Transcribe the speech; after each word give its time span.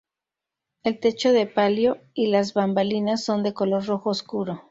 El 0.81 0.99
techo 0.99 1.31
de 1.31 1.45
palio 1.45 1.99
y 2.15 2.25
las 2.31 2.55
bambalinas 2.55 3.23
son 3.23 3.43
de 3.43 3.53
color 3.53 3.85
rojo 3.85 4.09
oscuro. 4.09 4.59